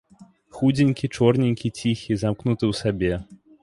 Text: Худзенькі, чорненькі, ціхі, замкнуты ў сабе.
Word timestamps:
Худзенькі, 0.59 1.11
чорненькі, 1.19 1.73
ціхі, 1.79 2.21
замкнуты 2.25 2.63
ў 2.75 2.85
сабе. 2.85 3.13